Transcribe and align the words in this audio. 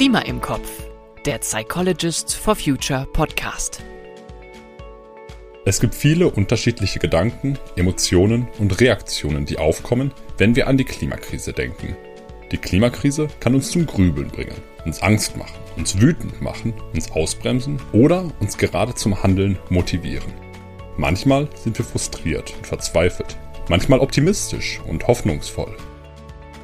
Klima 0.00 0.20
im 0.20 0.40
Kopf, 0.40 0.66
der 1.26 1.36
Psychologists 1.40 2.32
for 2.32 2.56
Future 2.56 3.06
Podcast. 3.12 3.84
Es 5.66 5.78
gibt 5.78 5.94
viele 5.94 6.30
unterschiedliche 6.30 6.98
Gedanken, 6.98 7.58
Emotionen 7.76 8.48
und 8.58 8.80
Reaktionen, 8.80 9.44
die 9.44 9.58
aufkommen, 9.58 10.14
wenn 10.38 10.56
wir 10.56 10.68
an 10.68 10.78
die 10.78 10.86
Klimakrise 10.86 11.52
denken. 11.52 11.98
Die 12.50 12.56
Klimakrise 12.56 13.28
kann 13.40 13.54
uns 13.54 13.72
zum 13.72 13.84
Grübeln 13.84 14.28
bringen, 14.28 14.56
uns 14.86 15.02
Angst 15.02 15.36
machen, 15.36 15.58
uns 15.76 16.00
wütend 16.00 16.40
machen, 16.40 16.72
uns 16.94 17.12
ausbremsen 17.12 17.78
oder 17.92 18.24
uns 18.40 18.56
gerade 18.56 18.94
zum 18.94 19.22
Handeln 19.22 19.58
motivieren. 19.68 20.32
Manchmal 20.96 21.46
sind 21.62 21.76
wir 21.76 21.84
frustriert 21.84 22.54
und 22.56 22.66
verzweifelt, 22.66 23.36
manchmal 23.68 23.98
optimistisch 23.98 24.80
und 24.88 25.06
hoffnungsvoll. 25.06 25.76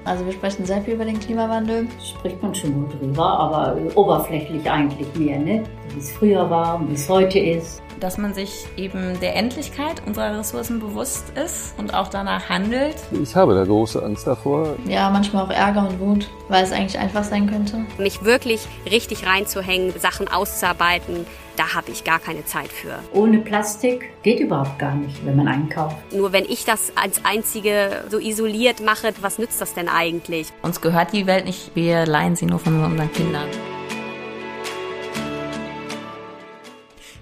Also 0.07 0.25
wir 0.25 0.33
sprechen 0.33 0.65
sehr 0.65 0.81
viel 0.83 0.95
über 0.95 1.05
den 1.05 1.19
Klimawandel. 1.19 1.89
Spricht 2.01 2.41
man 2.41 2.55
schon 2.55 2.75
gut 2.75 3.01
drüber, 3.01 3.27
aber 3.27 3.77
oberflächlich 3.97 4.71
eigentlich 4.71 5.09
mehr, 5.17 5.39
ne? 5.41 5.65
Wie 5.93 5.99
es 5.99 6.13
früher 6.13 6.49
war 6.49 6.77
und 6.77 6.91
wie 6.91 6.95
es 6.95 7.09
heute 7.09 7.41
ist. 7.41 7.83
Dass 8.01 8.19
man 8.19 8.35
sich 8.35 8.67
eben 8.77 9.19
der 9.21 9.37
Endlichkeit 9.37 10.03
unserer 10.07 10.39
Ressourcen 10.39 10.81
bewusst 10.81 11.25
ist 11.37 11.75
und 11.79 11.95
auch 11.95 12.09
danach 12.09 12.49
handelt. 12.49 12.97
Ich 13.23 13.35
habe 13.35 13.55
da 13.55 13.65
große 13.65 14.03
Angst 14.03 14.27
davor. 14.27 14.77
Ja, 14.87 15.11
manchmal 15.11 15.45
auch 15.45 15.51
Ärger 15.51 15.89
und 15.89 16.01
Wut, 16.01 16.29
weil 16.49 16.65
es 16.65 16.73
eigentlich 16.73 16.99
einfach 16.99 17.25
sein 17.25 17.49
könnte. 17.49 17.85
Mich 17.99 18.25
wirklich 18.25 18.67
richtig 18.91 19.27
reinzuhängen, 19.27 19.93
Sachen 19.99 20.29
auszuarbeiten, 20.29 21.27
da 21.57 21.75
habe 21.75 21.91
ich 21.91 22.05
gar 22.05 22.19
keine 22.19 22.45
Zeit 22.45 22.69
für. 22.69 22.99
Ohne 23.13 23.39
Plastik 23.39 24.11
geht 24.23 24.41
überhaupt 24.41 24.79
gar 24.79 24.95
nicht, 24.95 25.25
wenn 25.25 25.37
man 25.37 25.49
einkauft. 25.49 25.97
Nur 26.13 26.33
wenn 26.33 26.45
ich 26.45 26.65
das 26.65 26.93
als 26.97 27.25
einzige 27.25 28.05
so 28.11 28.19
isoliert 28.19 28.85
mache, 28.85 29.13
was 29.21 29.39
nützt 29.39 29.61
das 29.61 29.75
denn 29.75 29.89
eigentlich? 29.89 30.49
Uns 30.63 30.81
gehört 30.81 31.13
die 31.13 31.27
Welt 31.27 31.47
nicht, 31.47 31.75
wir 31.75 32.07
leihen 32.07 32.37
sie 32.37 32.47
nur 32.47 32.59
von 32.59 32.83
unseren 32.83 33.13
Kindern. 33.13 33.49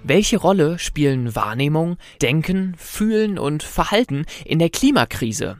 Welche 0.07 0.37
Rolle 0.37 0.77
spielen 0.77 1.33
Wahrnehmung, 1.33 1.97
Denken, 2.21 2.75
Fühlen 2.77 3.39
und 3.39 3.63
Verhalten 3.63 4.27
in 4.45 4.59
der 4.59 4.69
Klimakrise? 4.69 5.59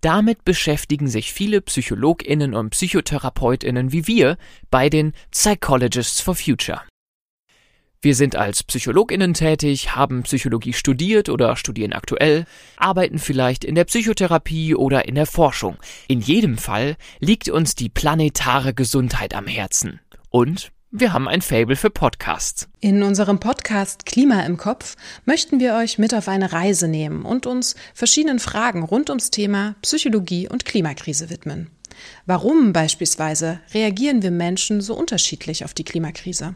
Damit 0.00 0.44
beschäftigen 0.44 1.06
sich 1.06 1.32
viele 1.32 1.60
Psychologinnen 1.60 2.52
und 2.54 2.70
Psychotherapeutinnen 2.70 3.92
wie 3.92 4.08
wir 4.08 4.38
bei 4.72 4.90
den 4.90 5.12
Psychologists 5.30 6.20
for 6.20 6.34
Future. 6.34 6.82
Wir 8.00 8.16
sind 8.16 8.34
als 8.34 8.64
Psychologinnen 8.64 9.34
tätig, 9.34 9.94
haben 9.94 10.24
Psychologie 10.24 10.72
studiert 10.72 11.28
oder 11.28 11.54
studieren 11.54 11.92
aktuell, 11.92 12.44
arbeiten 12.76 13.20
vielleicht 13.20 13.64
in 13.64 13.76
der 13.76 13.84
Psychotherapie 13.84 14.74
oder 14.74 15.06
in 15.06 15.14
der 15.14 15.26
Forschung. 15.26 15.76
In 16.08 16.20
jedem 16.20 16.58
Fall 16.58 16.96
liegt 17.20 17.48
uns 17.48 17.76
die 17.76 17.88
planetare 17.88 18.74
Gesundheit 18.74 19.32
am 19.32 19.46
Herzen. 19.46 20.00
Und 20.30 20.72
wir 20.90 21.12
haben 21.12 21.26
ein 21.26 21.42
Fable 21.42 21.76
für 21.76 21.90
Podcasts. 21.90 22.68
In 22.80 23.02
unserem 23.02 23.40
Podcast 23.40 24.06
Klima 24.06 24.42
im 24.42 24.56
Kopf 24.56 24.96
möchten 25.24 25.58
wir 25.58 25.74
euch 25.74 25.98
mit 25.98 26.14
auf 26.14 26.28
eine 26.28 26.52
Reise 26.52 26.86
nehmen 26.86 27.24
und 27.24 27.44
uns 27.44 27.74
verschiedenen 27.92 28.38
Fragen 28.38 28.82
rund 28.84 29.10
ums 29.10 29.30
Thema 29.30 29.74
Psychologie 29.82 30.48
und 30.48 30.64
Klimakrise 30.64 31.28
widmen. 31.28 31.70
Warum 32.26 32.72
beispielsweise 32.72 33.60
reagieren 33.72 34.22
wir 34.22 34.30
Menschen 34.30 34.80
so 34.80 34.94
unterschiedlich 34.94 35.64
auf 35.64 35.74
die 35.74 35.84
Klimakrise? 35.84 36.54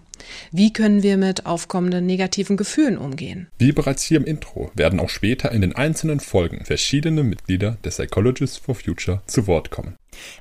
Wie 0.53 0.73
können 0.73 1.03
wir 1.03 1.17
mit 1.17 1.47
aufkommenden 1.47 2.07
negativen 2.07 2.57
Gefühlen 2.57 2.99
umgehen? 2.99 3.49
Wie 3.59 3.73
bereits 3.73 4.03
hier 4.03 4.19
im 4.19 4.25
Intro 4.25 4.71
werden 4.75 5.01
auch 5.01 5.09
später 5.09 5.53
in 5.53 5.61
den 5.61 5.75
einzelnen 5.75 6.21
Folgen 6.21 6.65
verschiedene 6.65 7.23
Mitglieder 7.23 7.79
der 7.85 7.91
Psychologists 7.91 8.59
for 8.59 8.75
Future 8.75 9.23
zu 9.27 9.47
Wort 9.47 9.71
kommen. 9.71 9.97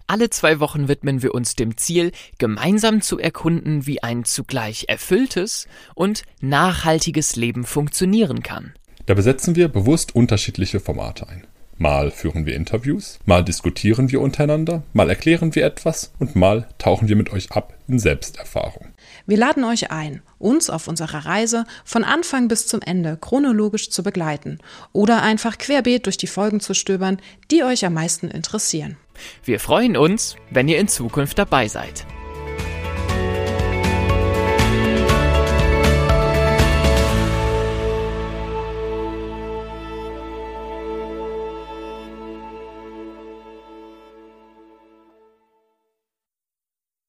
Alle 0.08 0.30
zwei 0.30 0.59
Wochen 0.59 0.88
widmen 0.88 1.22
wir 1.22 1.34
uns 1.34 1.56
dem 1.56 1.78
Ziel, 1.78 2.12
gemeinsam 2.38 3.02
zu 3.02 3.19
erkunden, 3.19 3.85
wie 3.85 4.03
ein 4.03 4.25
zugleich 4.25 4.85
erfülltes 4.88 5.68
und 5.96 6.23
nachhaltiges 6.41 7.35
Leben 7.35 7.63
funktionieren 7.63 8.44
kann. 8.44 8.73
Da 9.06 9.13
besetzen 9.13 9.56
wir 9.56 9.69
bewusst 9.69 10.16
unterschiedliche 10.16 10.79
Formate 10.79 11.28
ein. 11.28 11.47
Mal 11.81 12.12
führen 12.12 12.45
wir 12.45 12.56
Interviews, 12.56 13.19
mal 13.25 13.41
diskutieren 13.41 14.12
wir 14.12 14.19
untereinander, 14.19 14.84
mal 14.91 15.09
erklären 15.09 15.56
wir 15.56 15.66
etwas 15.66 16.12
und 16.19 16.35
mal 16.35 16.67
tauchen 16.78 17.07
wir 17.07 17.16
mit 17.16 17.31
euch 17.31 17.53
ab 17.53 17.73
in 17.88 18.00
Selbsterfahrung. 18.00 18.90
Wir 19.25 19.38
laden 19.38 19.63
euch 19.63 19.90
ein, 19.90 20.22
uns 20.40 20.69
auf 20.69 20.90
unserer 20.90 21.25
Reise 21.25 21.63
von 21.85 22.03
Anfang 22.03 22.50
bis 22.50 22.67
zum 22.67 22.81
Ende 22.81 23.16
chronologisch 23.16 23.91
zu 23.91 24.03
begleiten 24.03 24.59
oder 24.91 25.23
einfach 25.23 25.57
querbeet 25.57 26.06
durch 26.06 26.17
die 26.17 26.28
Folgen 26.28 26.59
zu 26.59 26.73
stöbern, 26.73 27.22
die 27.50 27.63
euch 27.63 27.85
am 27.85 27.94
meisten 27.94 28.28
interessieren. 28.28 28.97
Wir 29.46 29.61
freuen 29.61 29.96
uns, 29.96 30.35
wenn 30.50 30.67
ihr 30.67 30.79
in 30.79 30.90
Zukunft 30.90 31.40
dabei 31.40 31.69
seid. 31.69 32.06